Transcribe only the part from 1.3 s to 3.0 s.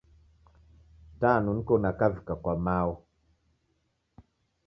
niko nakavika kwa mao.